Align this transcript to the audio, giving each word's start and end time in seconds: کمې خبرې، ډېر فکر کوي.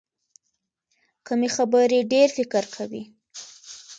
کمې 1.27 1.49
خبرې، 1.55 1.99
ډېر 2.13 2.27
فکر 2.37 2.63
کوي. 2.75 3.03